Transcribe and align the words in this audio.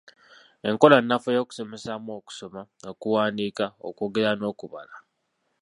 Enkola 0.69 0.95
ennafu 1.01 1.27
ey’okusomesaamu 1.31 2.09
okusoma, 2.19 2.61
okuwandiika, 2.91 3.65
okwogera 3.87 4.31
n’okubala. 4.35 4.95